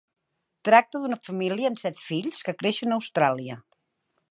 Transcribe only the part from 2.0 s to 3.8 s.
fills que creixen a Austràlia.